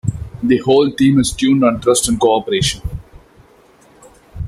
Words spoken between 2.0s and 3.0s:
and cooperation.